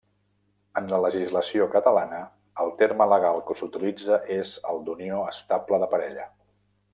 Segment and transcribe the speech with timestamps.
[0.79, 2.21] En la legislació catalana,
[2.63, 6.27] el terme legal que s'utilitza és el d'unió estable de parella.